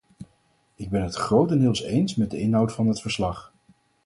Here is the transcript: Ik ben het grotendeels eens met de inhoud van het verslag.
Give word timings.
Ik 0.75 0.89
ben 0.89 1.03
het 1.03 1.15
grotendeels 1.15 1.81
eens 1.83 2.15
met 2.15 2.31
de 2.31 2.39
inhoud 2.39 2.71
van 2.71 2.87
het 2.87 3.01
verslag. 3.01 3.53